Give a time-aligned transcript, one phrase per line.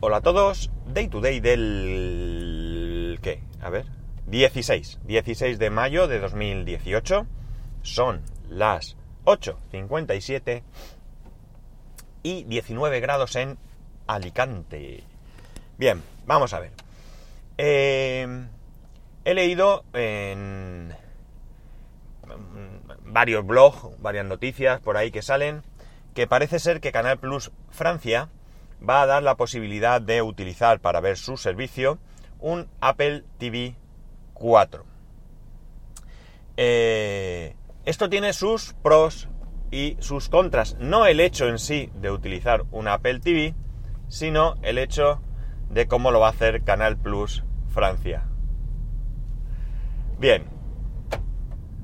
[0.00, 3.18] Hola a todos, Day to Day del...
[3.20, 3.42] ¿qué?
[3.60, 3.86] A ver,
[4.28, 7.26] 16, 16 de mayo de 2018,
[7.82, 10.62] son las 8.57
[12.22, 13.58] y 19 grados en
[14.06, 15.02] Alicante.
[15.78, 16.70] Bien, vamos a ver.
[17.56, 18.46] Eh,
[19.24, 20.94] he leído en
[23.04, 25.64] varios blogs, varias noticias por ahí que salen,
[26.14, 28.28] que parece ser que Canal Plus Francia
[28.86, 31.98] va a dar la posibilidad de utilizar para ver su servicio
[32.40, 33.74] un Apple TV
[34.34, 34.84] 4.
[36.56, 39.28] Eh, esto tiene sus pros
[39.70, 40.76] y sus contras.
[40.78, 43.54] No el hecho en sí de utilizar un Apple TV,
[44.08, 45.20] sino el hecho
[45.70, 48.24] de cómo lo va a hacer Canal Plus Francia.
[50.18, 50.44] Bien,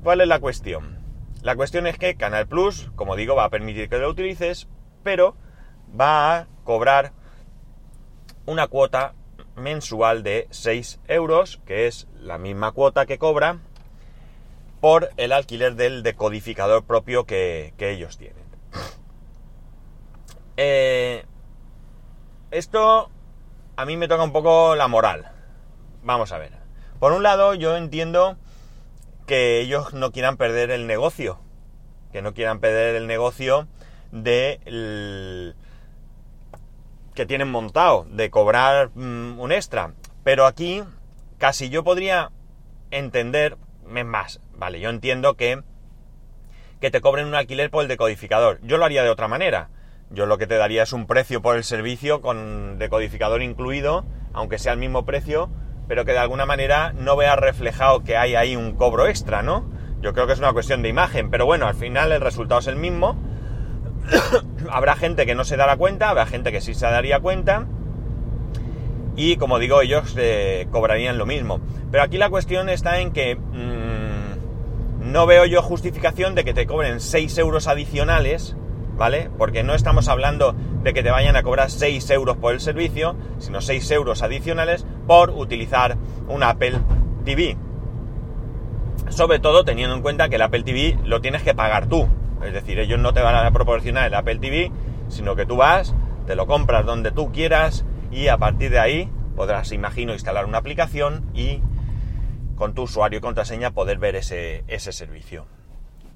[0.03, 0.99] ¿cuál es la cuestión?
[1.41, 4.67] La cuestión es que Canal Plus, como digo, va a permitir que lo utilices,
[5.03, 5.37] pero
[5.99, 7.11] va a cobrar
[8.45, 9.13] una cuota
[9.55, 13.59] mensual de 6 euros, que es la misma cuota que cobra
[14.81, 18.43] por el alquiler del decodificador propio que, ellos tienen.
[20.57, 21.25] Eh,
[22.51, 23.09] esto
[23.77, 25.31] a mí me toca un poco la moral.
[26.03, 26.51] Vamos a ver.
[26.99, 28.37] Por un lado, yo entiendo
[29.25, 31.39] que ellos no quieran perder el negocio.
[32.11, 33.67] Que no quieran perder el negocio
[34.11, 34.61] de
[37.15, 39.93] que tienen montado de cobrar mm, un extra.
[40.23, 40.83] Pero aquí
[41.37, 42.31] casi yo podría
[42.91, 43.57] entender,
[43.95, 45.63] es más, vale, yo entiendo que,
[46.79, 48.59] que te cobren un alquiler por el decodificador.
[48.61, 49.69] Yo lo haría de otra manera.
[50.11, 54.59] Yo lo que te daría es un precio por el servicio con decodificador incluido, aunque
[54.59, 55.49] sea el mismo precio,
[55.87, 59.67] pero que de alguna manera no vea reflejado que hay ahí un cobro extra, ¿no?
[60.01, 62.67] Yo creo que es una cuestión de imagen, pero bueno, al final el resultado es
[62.67, 63.17] el mismo
[64.69, 67.65] habrá gente que no se dará cuenta, habrá gente que sí se daría cuenta.
[69.15, 71.61] Y como digo, ellos eh, cobrarían lo mismo.
[71.91, 76.67] Pero aquí la cuestión está en que mm, no veo yo justificación de que te
[76.67, 78.57] cobren 6 euros adicionales,
[78.97, 79.29] ¿vale?
[79.37, 83.15] Porque no estamos hablando de que te vayan a cobrar 6 euros por el servicio,
[83.39, 85.97] sino 6 euros adicionales por utilizar
[86.27, 86.79] un Apple
[87.23, 87.57] TV.
[89.09, 92.09] Sobre todo teniendo en cuenta que el Apple TV lo tienes que pagar tú.
[92.45, 94.71] Es decir, ellos no te van a proporcionar el Apple TV,
[95.07, 95.95] sino que tú vas,
[96.27, 100.59] te lo compras donde tú quieras y a partir de ahí podrás, imagino, instalar una
[100.59, 101.61] aplicación y
[102.55, 105.45] con tu usuario y contraseña poder ver ese, servicio.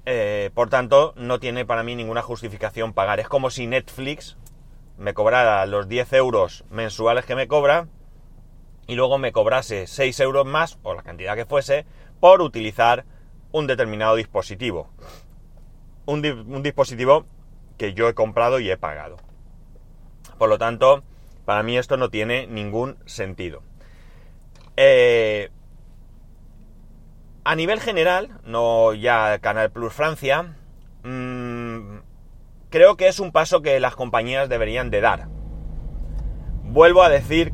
[0.06, 3.20] Eh, por tanto, no tiene para mí ninguna justificación pagar.
[3.20, 4.38] Es como si Netflix
[4.96, 7.88] me cobrara los 10 euros mensuales que me cobra
[8.86, 11.84] y luego me cobrase 6 euros más, o la cantidad que fuese,
[12.18, 13.04] por utilizar
[13.52, 14.90] un determinado dispositivo
[16.06, 17.26] un, dispositivo
[17.76, 19.16] que yo he comprado y he pagado.
[20.38, 21.02] Por lo tanto,
[21.44, 23.62] para mí esto no tiene ningún sentido.
[24.76, 25.50] Eh,
[27.44, 30.56] a nivel general, no ya Canal Plus Francia,
[31.02, 31.98] mm,
[32.70, 35.28] creo que es un paso que las compañías deberían de dar.
[36.64, 37.52] Vuelvo a decir,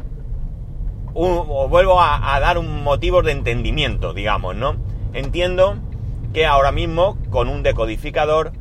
[1.14, 4.76] o vuelvo a dar un motivo de entendimiento, digamos, ¿no?
[5.14, 5.78] Entiendo
[6.36, 8.52] que ahora mismo con un decodificador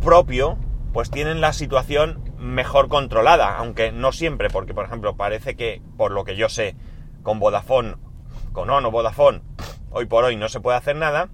[0.00, 0.56] propio
[0.92, 6.12] pues tienen la situación mejor controlada, aunque no siempre, porque por ejemplo parece que, por
[6.12, 6.76] lo que yo sé,
[7.24, 7.96] con Vodafone,
[8.52, 9.42] con ONO Vodafone,
[9.90, 11.30] hoy por hoy no se puede hacer nada,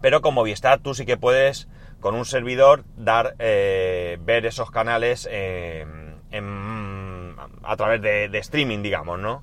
[0.00, 1.66] pero con Movistar tú sí que puedes
[1.98, 5.84] con un servidor dar, eh, ver esos canales eh,
[7.64, 9.42] a través de, de streaming, digamos, ¿no?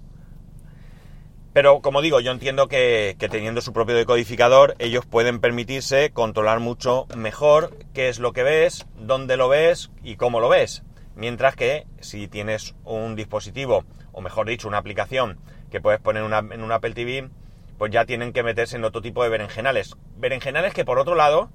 [1.56, 7.08] Pero como digo, yo entiendo que, teniendo su propio decodificador, ellos pueden permitirse controlar mucho
[7.16, 10.84] mejor qué es lo que ves, dónde lo ves y cómo lo ves.
[11.16, 15.40] Mientras que si tienes un dispositivo, o mejor dicho, una aplicación
[15.72, 17.30] que puedes poner en un Apple TV,
[17.78, 19.96] pues ya tienen que meterse en otro tipo de berenjenales.
[20.18, 21.52] Berenjenales que por otro lado,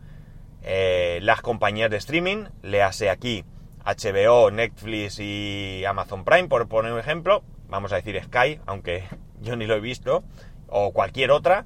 [0.62, 3.44] eh, las compañías de streaming, le hace aquí
[3.84, 9.04] HBO, Netflix y Amazon Prime, por poner un ejemplo, vamos a decir Sky, aunque
[9.40, 10.24] yo ni lo he visto,
[10.68, 11.64] o cualquier otra,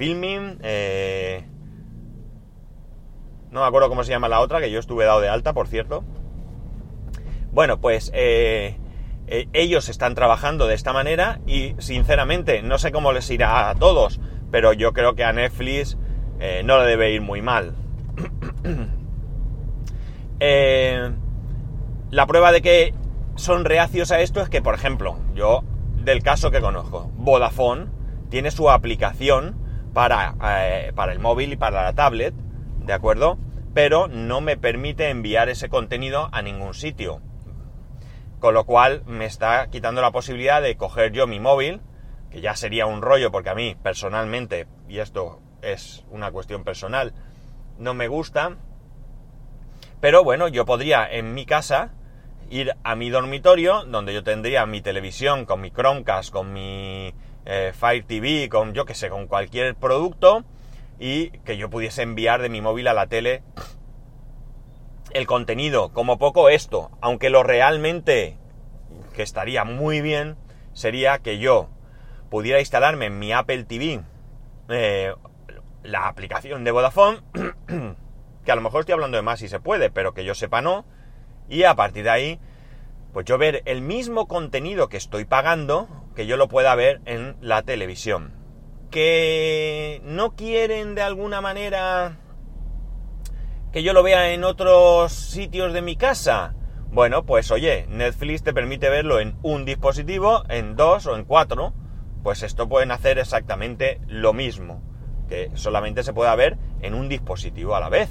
[0.00, 1.44] Filming, eh,
[3.50, 5.68] no me acuerdo cómo se llama la otra, que yo estuve dado de alta, por
[5.68, 6.04] cierto.
[7.52, 8.78] Bueno, pues eh,
[9.26, 13.74] eh, ellos están trabajando de esta manera y sinceramente no sé cómo les irá a
[13.74, 14.20] todos,
[14.50, 15.98] pero yo creo que a Netflix
[16.64, 17.74] no le debe ir muy mal.
[22.10, 22.94] la prueba de que
[23.36, 25.62] son reacios a esto es que, por ejemplo, yo
[26.02, 27.10] del caso que conozco.
[27.14, 27.86] Vodafone
[28.30, 29.56] tiene su aplicación
[29.92, 32.34] para, eh, para el móvil y para la tablet,
[32.84, 33.38] ¿de acuerdo?
[33.74, 37.20] Pero no me permite enviar ese contenido a ningún sitio.
[38.38, 41.80] Con lo cual me está quitando la posibilidad de coger yo mi móvil,
[42.30, 47.12] que ya sería un rollo porque a mí personalmente, y esto es una cuestión personal,
[47.78, 48.56] no me gusta.
[50.00, 51.92] Pero bueno, yo podría en mi casa
[52.50, 57.14] ir a mi dormitorio, donde yo tendría mi televisión con mi Chromecast, con mi
[57.46, 60.44] eh, Fire TV, con yo que sé, con cualquier producto,
[60.98, 63.42] y que yo pudiese enviar de mi móvil a la tele
[65.12, 68.36] el contenido, como poco esto, aunque lo realmente
[69.14, 70.36] que estaría muy bien
[70.72, 71.68] sería que yo
[72.30, 74.02] pudiera instalarme en mi Apple TV
[74.68, 75.14] eh,
[75.82, 77.20] la aplicación de Vodafone,
[78.44, 80.60] que a lo mejor estoy hablando de más si se puede, pero que yo sepa
[80.60, 80.84] no,
[81.50, 82.40] y a partir de ahí,
[83.12, 87.36] pues yo ver el mismo contenido que estoy pagando, que yo lo pueda ver en
[87.40, 88.32] la televisión.
[88.90, 92.18] Que no quieren de alguna manera
[93.72, 96.54] que yo lo vea en otros sitios de mi casa.
[96.92, 101.72] Bueno, pues oye, Netflix te permite verlo en un dispositivo, en dos o en cuatro.
[102.22, 104.82] Pues esto pueden hacer exactamente lo mismo,
[105.28, 108.10] que solamente se pueda ver en un dispositivo a la vez.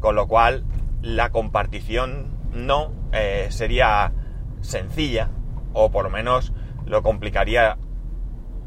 [0.00, 0.64] Con lo cual,
[1.02, 4.12] la compartición no eh, sería
[4.60, 5.30] sencilla,
[5.72, 6.52] o por lo menos
[6.86, 7.76] lo complicaría,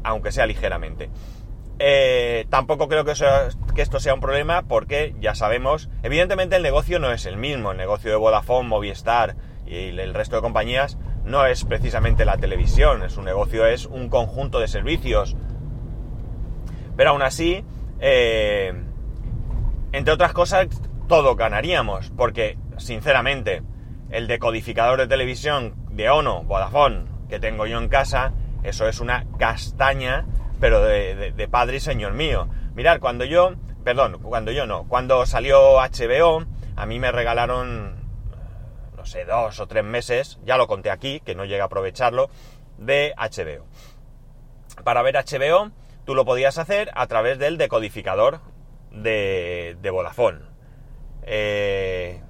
[0.04, 1.10] aunque sea ligeramente.
[1.78, 3.14] Eh, tampoco creo que,
[3.74, 7.70] que, esto sea un problema porque ya sabemos, evidentemente el negocio no es el mismo,
[7.72, 9.36] el negocio de Vodafone, Movistar
[9.66, 14.60] y el resto de compañías no es precisamente la televisión, su negocio es un conjunto
[14.60, 15.36] de servicios.
[16.96, 17.64] Pero aún así,
[17.98, 18.74] eh,
[19.92, 20.68] entre otras cosas,
[21.10, 23.64] todo ganaríamos, porque sinceramente
[24.10, 29.26] el decodificador de televisión de Ono, Vodafone, que tengo yo en casa, eso es una
[29.36, 30.24] castaña
[30.60, 32.48] pero de, padre y señor mío.
[32.76, 36.44] Mirar, cuando yo, perdón, cuando yo no, cuando salió HBO,
[36.76, 37.96] a mí me regalaron,
[38.96, 42.30] no sé, dos o tres meses, ya lo conté aquí, que no llega a aprovecharlo,
[42.78, 43.66] de HBO.
[44.84, 45.72] Para ver HBO,
[46.04, 48.38] tú lo podías hacer a través del decodificador
[48.92, 50.49] de, de Vodafone.
[51.22, 52.20] Eh,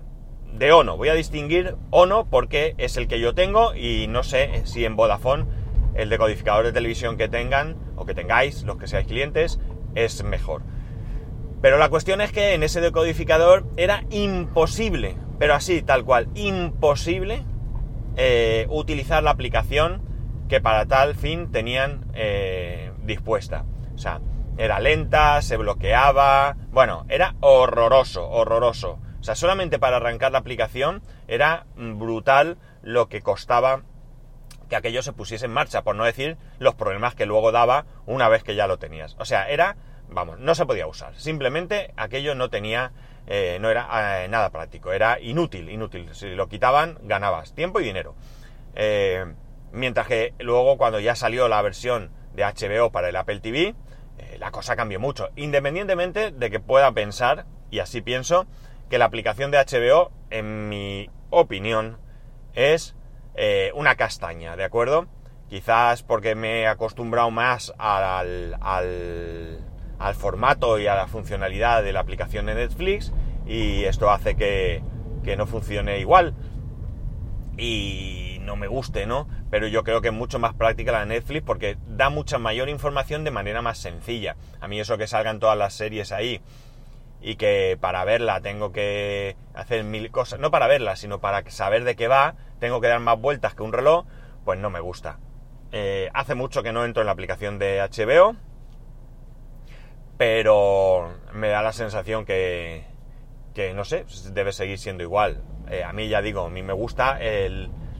[0.52, 4.62] de Ono, voy a distinguir Ono porque es el que yo tengo y no sé
[4.64, 5.46] si en Vodafone
[5.94, 9.60] el decodificador de televisión que tengan o que tengáis, los que seáis clientes,
[9.94, 10.62] es mejor.
[11.60, 17.43] Pero la cuestión es que en ese decodificador era imposible, pero así, tal cual, imposible
[18.16, 20.02] eh, utilizar la aplicación
[20.48, 23.64] que para tal fin tenían eh, dispuesta.
[23.94, 24.20] O sea,
[24.58, 28.99] era lenta, se bloqueaba, bueno, era horroroso, horroroso.
[29.20, 33.82] O sea, solamente para arrancar la aplicación era brutal lo que costaba
[34.70, 38.29] que aquello se pusiese en marcha, por no decir los problemas que luego daba una
[38.29, 39.17] vez que ya lo tenías.
[39.19, 39.76] O sea, era,
[40.08, 41.14] vamos, no se podía usar.
[41.17, 42.93] Simplemente aquello no tenía,
[43.26, 46.08] eh, no era eh, nada práctico, era inútil, inútil.
[46.14, 48.14] Si lo quitaban, ganabas tiempo y dinero.
[48.75, 49.26] Eh,
[49.73, 53.75] mientras que luego cuando ya salió la versión de HBO para el Apple TV,
[54.38, 55.31] la cosa cambió mucho.
[55.37, 58.46] Independientemente de que pueda pensar, y así pienso,
[58.88, 61.99] que la aplicación de HBO, en mi opinión,
[62.55, 62.96] es
[63.34, 65.06] eh, una castaña, ¿de acuerdo?
[65.49, 72.00] Quizás porque me he acostumbrado más al, al, formato y a la funcionalidad de la
[72.00, 73.12] aplicación de Netflix
[73.46, 74.82] y esto hace que,
[75.22, 76.34] que no funcione igual
[77.56, 79.29] y no me guste, ¿no?
[79.48, 83.22] Pero yo creo que es mucho más práctica la Netflix porque da mucha mayor información
[83.22, 84.34] de manera más sencilla.
[84.60, 86.43] A mí eso que salgan todas las series ahí
[87.22, 91.84] y que para verla tengo que hacer mil cosas, no para verla, sino para saber
[91.84, 94.05] de qué va, tengo que dar más vueltas que un reloj,
[94.44, 95.20] pues no me gusta.
[95.70, 98.34] Eh, hace mucho que no entro en la aplicación de HBO,
[100.17, 102.82] pero me da la sensación que,
[103.55, 105.41] que no sé, debe seguir siendo igual.
[105.70, 107.19] Eh, a mí ya digo, a mí me gusta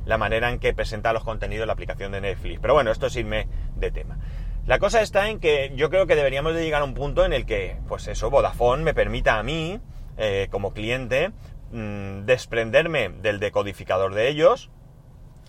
[0.04, 2.61] la manera en que presenta los contenidos la aplicación de Netflix.
[2.61, 4.19] Pero bueno, esto es irme de tema.
[4.66, 7.33] La cosa está en que yo creo que deberíamos de llegar a un punto en
[7.33, 9.80] el que, pues eso, Vodafone me permita a mí,
[10.16, 11.30] eh, como cliente,
[11.73, 14.71] mm, desprenderme del decodificador de ellos,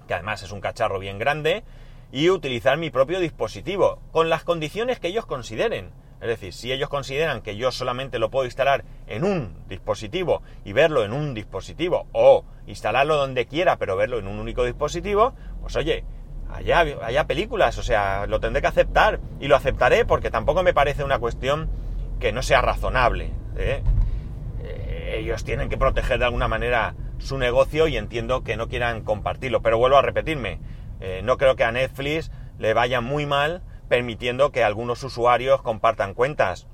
[0.08, 1.64] que además es un cacharro bien grande,
[2.12, 5.92] y utilizar mi propio dispositivo, con las condiciones que ellos consideren.
[6.22, 10.72] Es decir, si ellos consideran que yo solamente lo puedo instalar en un dispositivo y
[10.72, 15.76] verlo en un dispositivo, o instalarlo donde quiera pero verlo en un único dispositivo, pues
[15.76, 16.04] oye,
[16.54, 21.04] allá, películas, o sea, lo tendré que aceptar y lo aceptaré porque tampoco me parece
[21.04, 21.70] una cuestión
[22.20, 23.32] que no sea razonable.
[23.58, 23.82] ¿eh?
[24.64, 29.02] Eh, ellos tienen que proteger de alguna manera su negocio y entiendo que no quieran
[29.02, 30.60] compartirlo, pero vuelvo a repetirme,
[31.00, 36.14] eh, no creo que a Netflix le vaya muy mal permitiendo que algunos usuarios compartan
[36.14, 36.66] cuentas.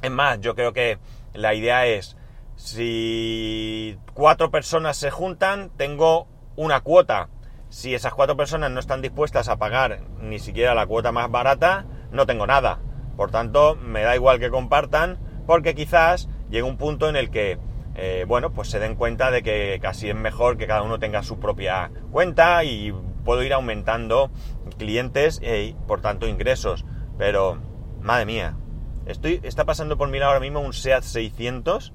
[0.00, 1.00] Es más, yo creo que
[1.34, 2.16] la idea es,
[2.54, 7.30] si cuatro personas se juntan, tengo una cuota.
[7.68, 11.84] Si esas cuatro personas no están dispuestas a pagar ni siquiera la cuota más barata,
[12.12, 12.78] no tengo nada.
[13.16, 17.58] Por tanto, me da igual que compartan, porque quizás llegue un punto en el que,
[17.96, 21.24] eh, bueno, pues se den cuenta de que casi es mejor que cada uno tenga
[21.24, 22.94] su propia cuenta y
[23.26, 24.30] puedo ir aumentando
[24.78, 26.86] clientes y, por tanto, ingresos.
[27.18, 27.58] Pero,
[28.00, 28.56] madre mía,
[29.04, 31.92] estoy, está pasando por mí ahora mismo un SEAT 600,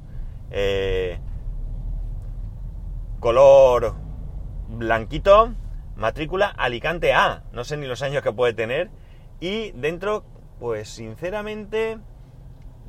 [0.51, 1.19] eh,
[3.19, 3.95] color
[4.67, 5.53] blanquito,
[5.95, 8.91] matrícula Alicante A, no sé ni los años que puede tener,
[9.39, 10.23] y dentro,
[10.59, 11.97] pues sinceramente,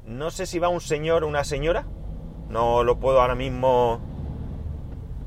[0.05, 1.87] no sé si va un señor o una señora,
[2.49, 4.01] no lo puedo ahora mismo...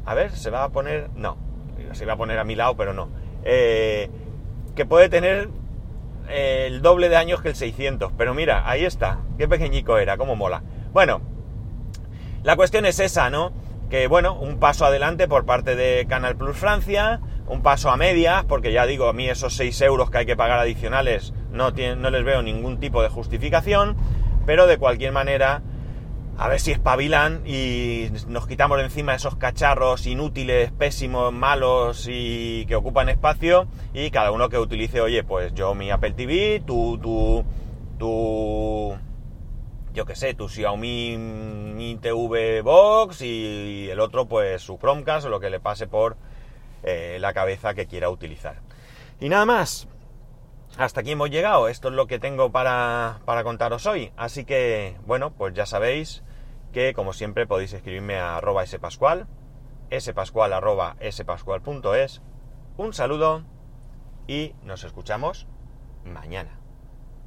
[0.05, 1.09] A ver, se va a poner...
[1.15, 1.37] No,
[1.95, 3.09] se va a poner a mi lado, pero no.
[3.43, 4.09] Eh,
[4.75, 5.49] que puede tener
[6.29, 8.11] eh, el doble de años que el 600.
[8.17, 9.19] Pero mira, ahí está.
[9.37, 10.63] Qué pequeñico era, cómo mola.
[10.93, 11.21] Bueno,
[12.43, 13.53] la cuestión es esa, ¿no?
[13.89, 18.45] Que bueno, un paso adelante por parte de Canal Plus Francia, un paso a medias,
[18.45, 22.09] porque ya digo, a mí esos 6 euros que hay que pagar adicionales no, no
[22.09, 23.95] les veo ningún tipo de justificación,
[24.45, 25.61] pero de cualquier manera
[26.37, 32.65] a ver si espabilan y nos quitamos de encima esos cacharros inútiles, pésimos, malos y
[32.65, 36.99] que ocupan espacio y cada uno que utilice, oye, pues yo mi Apple TV, tú,
[37.01, 37.45] tú,
[37.97, 38.97] tú,
[39.93, 45.29] yo qué sé, tu Xiaomi mi TV Box y el otro pues su Chromecast o
[45.29, 46.17] lo que le pase por
[46.83, 48.57] eh, la cabeza que quiera utilizar.
[49.21, 49.87] Y nada más,
[50.77, 51.67] hasta aquí hemos llegado.
[51.67, 54.11] Esto es lo que tengo para, contaros hoy.
[54.17, 56.23] Así que, bueno, pues ya sabéis
[56.73, 59.27] que, como siempre, podéis escribirme a arroba spascual,
[59.97, 62.21] spascual arroba spascual.es.
[62.77, 63.43] Un saludo
[64.27, 65.47] y nos escuchamos
[66.03, 66.64] mañana.